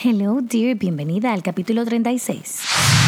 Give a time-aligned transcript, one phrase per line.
[0.00, 3.07] Hello, dear, bienvenida al capítulo 36.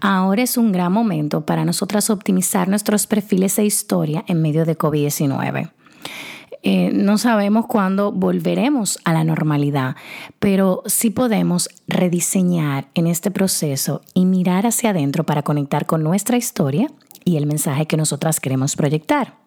[0.00, 4.76] Ahora es un gran momento para nosotras optimizar nuestros perfiles e historia en medio de
[4.78, 5.70] COVID-19.
[6.62, 9.96] Eh, no sabemos cuándo volveremos a la normalidad,
[10.38, 16.36] pero sí podemos rediseñar en este proceso y mirar hacia adentro para conectar con nuestra
[16.36, 16.90] historia
[17.24, 19.39] y el mensaje que nosotras queremos proyectar.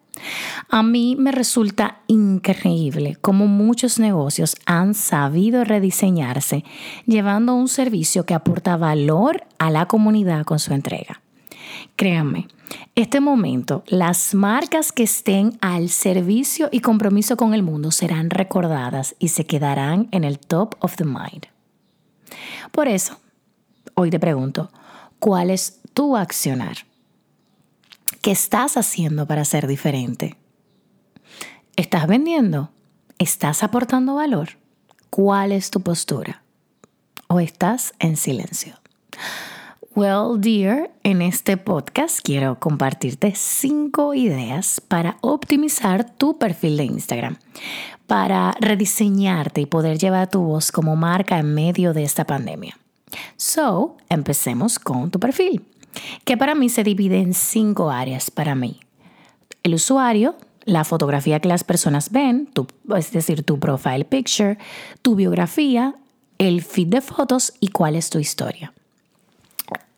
[0.68, 6.64] A mí me resulta increíble cómo muchos negocios han sabido rediseñarse
[7.06, 11.20] llevando un servicio que aporta valor a la comunidad con su entrega.
[11.96, 12.48] Créanme,
[12.94, 19.14] este momento, las marcas que estén al servicio y compromiso con el mundo serán recordadas
[19.18, 21.46] y se quedarán en el top of the mind.
[22.72, 23.18] Por eso,
[23.94, 24.70] hoy te pregunto,
[25.18, 26.78] ¿cuál es tu accionar?
[28.24, 30.38] ¿Qué estás haciendo para ser diferente?
[31.76, 32.70] ¿Estás vendiendo?
[33.18, 34.56] ¿Estás aportando valor?
[35.10, 36.42] ¿Cuál es tu postura?
[37.28, 38.76] ¿O estás en silencio?
[39.94, 47.36] Well, dear, en este podcast quiero compartirte cinco ideas para optimizar tu perfil de Instagram,
[48.06, 52.78] para rediseñarte y poder llevar tu voz como marca en medio de esta pandemia.
[53.36, 55.62] So, empecemos con tu perfil
[56.24, 58.80] que para mí se divide en cinco áreas para mí.
[59.62, 62.50] El usuario, la fotografía que las personas ven,
[62.96, 64.58] es decir, tu profile picture,
[65.02, 65.94] tu biografía,
[66.38, 68.72] el feed de fotos y cuál es tu historia.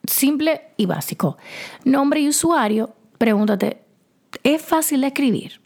[0.06, 1.36] Simple y básico.
[1.84, 3.82] Nombre y usuario, pregúntate,
[4.42, 5.60] ¿es fácil de escribir?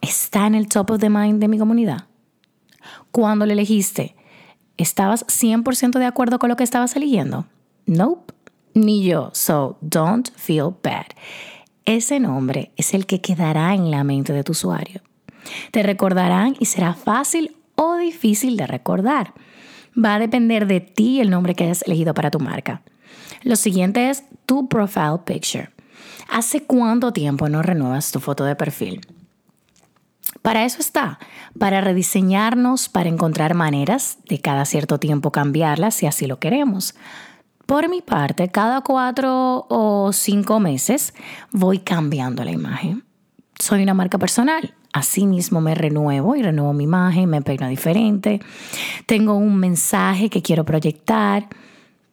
[0.00, 2.06] ¿Está en el top of the mind de mi comunidad?
[3.10, 4.16] Cuando lo elegiste,
[4.76, 7.46] ¿estabas 100% de acuerdo con lo que estabas eligiendo?
[7.86, 8.32] Nope
[8.74, 9.30] ni yo.
[9.32, 11.06] So don't feel bad.
[11.84, 15.00] Ese nombre es el que quedará en la mente de tu usuario.
[15.72, 19.34] Te recordarán y será fácil o difícil de recordar.
[19.96, 22.82] Va a depender de ti el nombre que hayas elegido para tu marca.
[23.42, 25.70] Lo siguiente es tu profile picture.
[26.30, 29.00] ¿Hace cuánto tiempo no renuevas tu foto de perfil?
[30.40, 31.18] Para eso está,
[31.58, 36.94] para rediseñarnos, para encontrar maneras de cada cierto tiempo cambiarlas si así lo queremos.
[37.66, 41.14] Por mi parte, cada cuatro o cinco meses
[41.52, 43.04] voy cambiando la imagen.
[43.58, 44.74] Soy una marca personal.
[44.92, 48.40] Asimismo me renuevo y renuevo mi imagen, me peino diferente.
[49.06, 51.48] Tengo un mensaje que quiero proyectar.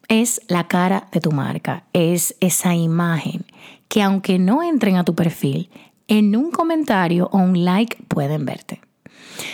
[0.08, 3.44] Es la cara de tu marca, es esa imagen
[3.88, 5.68] que aunque no entren a tu perfil,
[6.06, 8.80] en un comentario o un like pueden verte.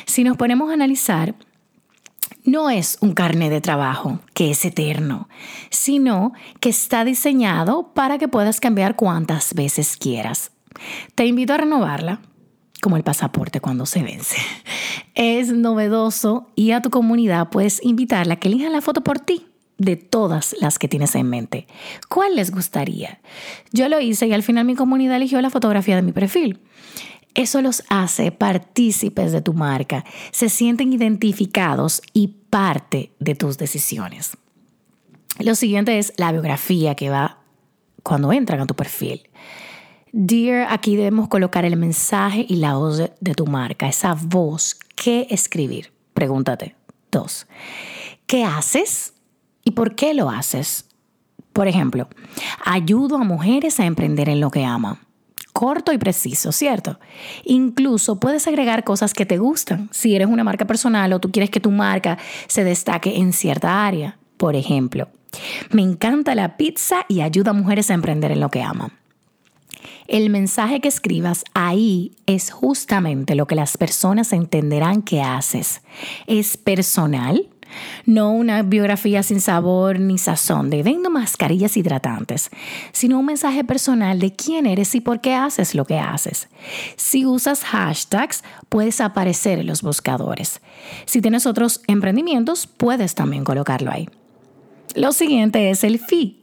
[0.04, 1.34] Si nos ponemos a analizar,
[2.46, 5.28] no es un carnet de trabajo que es eterno,
[5.70, 10.52] sino que está diseñado para que puedas cambiar cuantas veces quieras.
[11.14, 12.20] Te invito a renovarla,
[12.80, 14.36] como el pasaporte cuando se vence.
[15.14, 19.46] Es novedoso y a tu comunidad puedes invitarla a que elija la foto por ti
[19.78, 21.66] de todas las que tienes en mente.
[22.08, 23.20] ¿Cuál les gustaría?
[23.72, 26.60] Yo lo hice y al final mi comunidad eligió la fotografía de mi perfil.
[27.36, 34.38] Eso los hace partícipes de tu marca, se sienten identificados y parte de tus decisiones.
[35.38, 37.40] Lo siguiente es la biografía que va
[38.02, 39.28] cuando entran a tu perfil.
[40.12, 44.74] Dear, aquí debemos colocar el mensaje y la voz de tu marca, esa voz.
[44.94, 45.92] ¿Qué escribir?
[46.14, 46.74] Pregúntate.
[47.12, 47.46] Dos.
[48.26, 49.12] ¿Qué haces
[49.62, 50.86] y por qué lo haces?
[51.52, 52.08] Por ejemplo,
[52.64, 55.05] ayudo a mujeres a emprender en lo que aman
[55.52, 57.00] corto y preciso, ¿cierto?
[57.44, 59.88] Incluso puedes agregar cosas que te gustan.
[59.90, 63.86] Si eres una marca personal o tú quieres que tu marca se destaque en cierta
[63.86, 64.18] área.
[64.36, 65.08] Por ejemplo,
[65.70, 68.92] me encanta la pizza y ayuda a mujeres a emprender en lo que aman.
[70.08, 75.82] El mensaje que escribas ahí es justamente lo que las personas entenderán que haces.
[76.26, 77.48] Es personal,
[78.04, 82.50] no una biografía sin sabor ni sazón de vendo mascarillas hidratantes,
[82.92, 86.48] sino un mensaje personal de quién eres y por qué haces lo que haces.
[86.96, 90.60] Si usas hashtags, puedes aparecer en los buscadores.
[91.04, 94.08] Si tienes otros emprendimientos, puedes también colocarlo ahí.
[94.94, 96.34] Lo siguiente es el feed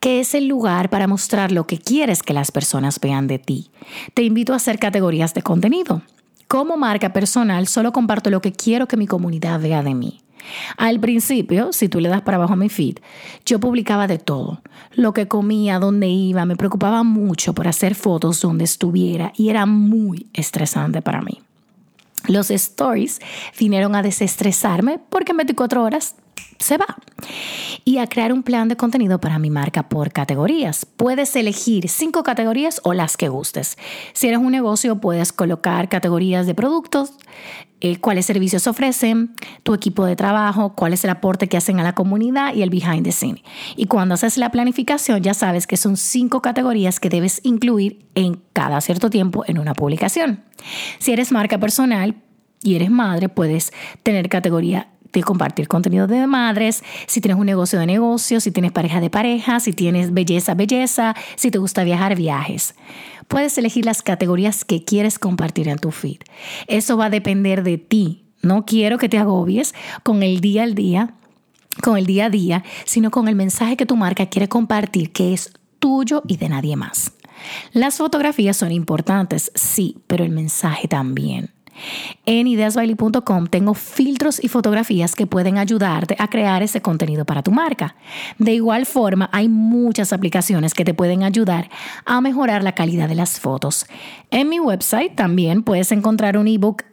[0.00, 3.70] que es el lugar para mostrar lo que quieres que las personas vean de ti.
[4.14, 6.02] Te invito a hacer categorías de contenido.
[6.48, 10.20] Como marca personal, solo comparto lo que quiero que mi comunidad vea de mí.
[10.76, 12.98] Al principio, si tú le das para abajo a mi feed,
[13.44, 14.62] yo publicaba de todo.
[14.94, 19.66] Lo que comía, dónde iba, me preocupaba mucho por hacer fotos donde estuviera y era
[19.66, 21.40] muy estresante para mí.
[22.28, 23.20] Los stories
[23.58, 26.16] vinieron a desestresarme porque en 24 horas
[26.58, 26.96] se va.
[27.84, 30.84] Y a crear un plan de contenido para mi marca por categorías.
[30.84, 33.76] Puedes elegir cinco categorías o las que gustes.
[34.12, 37.12] Si eres un negocio, puedes colocar categorías de productos,
[37.92, 41.82] eh, cuáles servicios ofrecen, tu equipo de trabajo, cuál es el aporte que hacen a
[41.82, 43.42] la comunidad y el behind the scene.
[43.76, 48.42] Y cuando haces la planificación, ya sabes que son cinco categorías que debes incluir en
[48.52, 50.42] cada cierto tiempo en una publicación.
[50.98, 52.16] Si eres marca personal,
[52.62, 53.72] y eres madre, puedes
[54.02, 54.88] tener categoría
[55.20, 59.08] de compartir contenido de madres, si tienes un negocio de negocios, si tienes pareja de
[59.08, 62.74] pareja, si tienes belleza, belleza, si te gusta viajar, viajes.
[63.26, 66.18] Puedes elegir las categorías que quieres compartir en tu feed.
[66.66, 68.24] Eso va a depender de ti.
[68.42, 71.14] No quiero que te agobies con el día al día,
[71.82, 75.32] con el día a día, sino con el mensaje que tu marca quiere compartir, que
[75.32, 77.12] es tuyo y de nadie más.
[77.72, 81.55] Las fotografías son importantes, sí, pero el mensaje también.
[82.24, 87.52] En ideasbailey.com tengo filtros y fotografías que pueden ayudarte a crear ese contenido para tu
[87.52, 87.96] marca.
[88.38, 91.70] De igual forma, hay muchas aplicaciones que te pueden ayudar
[92.04, 93.86] a mejorar la calidad de las fotos.
[94.30, 96.84] En mi website también puedes encontrar un ebook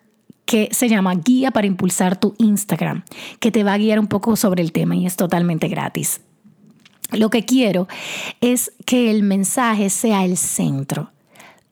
[0.46, 3.04] que se llama Guía para impulsar tu Instagram,
[3.40, 6.22] que te va a guiar un poco sobre el tema y es totalmente gratis.
[7.12, 7.88] Lo que quiero
[8.42, 11.12] es que el mensaje sea el centro.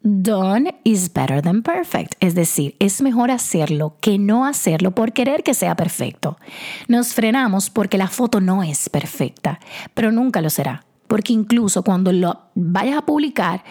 [0.03, 5.43] Done is better than perfect, es decir, es mejor hacerlo que no hacerlo por querer
[5.43, 6.39] que sea perfecto.
[6.87, 9.59] Nos frenamos porque la foto no es perfecta,
[9.93, 13.63] pero nunca lo será, porque incluso cuando lo vayas a publicar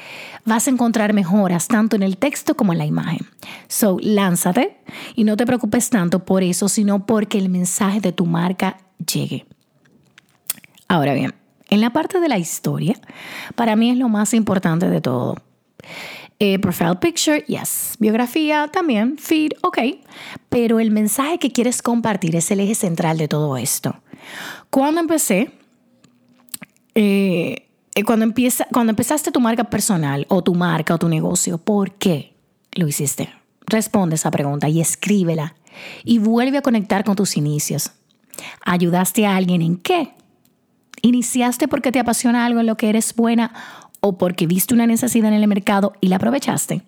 [0.45, 3.27] vas a encontrar mejoras tanto en el texto como en la imagen.
[3.67, 4.77] So, lánzate
[5.17, 9.47] y no te preocupes tanto por eso, sino porque el mensaje de tu marca llegue.
[10.87, 11.35] Ahora bien,
[11.71, 12.95] en la parte de la historia,
[13.57, 15.35] para mí es lo más importante de todo
[16.43, 17.97] eh, profile picture, yes.
[17.99, 19.79] Biografía también, feed, ok.
[20.49, 23.95] Pero el mensaje que quieres compartir es el eje central de todo esto.
[24.71, 25.53] Cuando empecé,
[26.95, 31.59] eh, eh, cuando, empieza, cuando empezaste tu marca personal o tu marca o tu negocio,
[31.59, 32.35] ¿por qué
[32.73, 33.29] lo hiciste?
[33.67, 35.55] Responde esa pregunta y escríbela
[36.05, 37.93] y vuelve a conectar con tus inicios.
[38.65, 40.15] ¿Ayudaste a alguien en qué?
[41.03, 43.53] ¿Iniciaste porque te apasiona algo en lo que eres buena
[44.01, 46.83] o porque viste una necesidad en el mercado y la aprovechaste.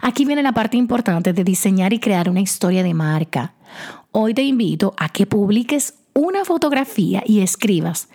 [0.00, 3.54] Aquí viene la parte importante de diseñar y crear una historia de marca.
[4.12, 8.08] Hoy te invito a que publiques una fotografía y escribas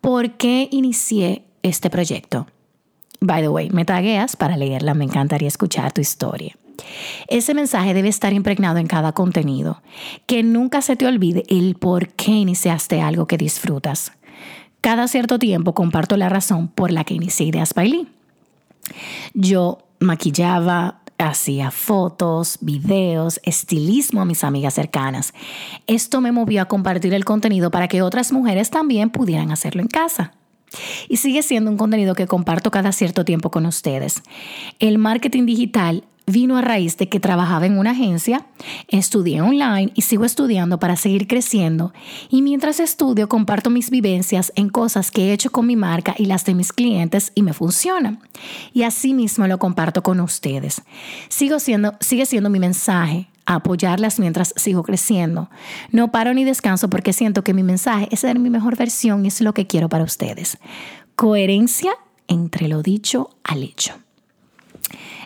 [0.00, 2.46] por qué inicié este proyecto.
[3.20, 6.56] By the way, me tagueas para leerla, me encantaría escuchar tu historia.
[7.28, 9.82] Ese mensaje debe estar impregnado en cada contenido.
[10.26, 14.12] Que nunca se te olvide el por qué iniciaste algo que disfrutas.
[14.80, 18.08] Cada cierto tiempo comparto la razón por la que inicié Ideas Bailey.
[19.34, 25.34] Yo maquillaba, hacía fotos, videos, estilismo a mis amigas cercanas.
[25.86, 29.88] Esto me movió a compartir el contenido para que otras mujeres también pudieran hacerlo en
[29.88, 30.32] casa.
[31.08, 34.22] Y sigue siendo un contenido que comparto cada cierto tiempo con ustedes.
[34.78, 38.46] El marketing digital vino a raíz de que trabajaba en una agencia,
[38.88, 41.92] estudié online y sigo estudiando para seguir creciendo.
[42.30, 46.26] Y mientras estudio comparto mis vivencias en cosas que he hecho con mi marca y
[46.26, 48.20] las de mis clientes y me funcionan.
[48.72, 50.82] Y así mismo lo comparto con ustedes.
[51.28, 55.50] Sigo siendo, sigue siendo mi mensaje apoyarlas mientras sigo creciendo.
[55.90, 59.28] No paro ni descanso porque siento que mi mensaje es ser mi mejor versión y
[59.28, 60.58] es lo que quiero para ustedes.
[61.16, 61.92] Coherencia
[62.28, 63.94] entre lo dicho al hecho.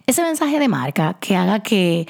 [0.07, 2.07] Ese mensaje de marca que haga que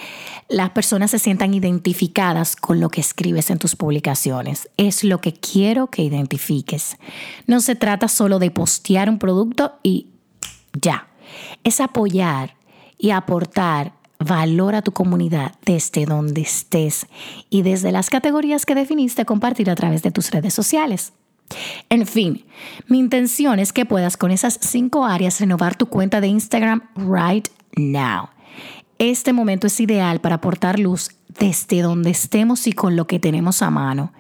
[0.49, 5.33] las personas se sientan identificadas con lo que escribes en tus publicaciones es lo que
[5.33, 6.97] quiero que identifiques.
[7.47, 10.09] No se trata solo de postear un producto y
[10.73, 11.07] ya.
[11.63, 12.57] Es apoyar
[12.99, 17.07] y aportar valor a tu comunidad desde donde estés
[17.51, 21.13] y desde las categorías que definiste compartir a través de tus redes sociales.
[21.89, 22.45] En fin,
[22.89, 27.49] mi intención es que puedas con esas cinco áreas renovar tu cuenta de Instagram right
[27.77, 28.29] now.
[28.99, 33.61] Este momento es ideal para aportar luz desde donde estemos y con lo que tenemos
[33.63, 34.13] a mano.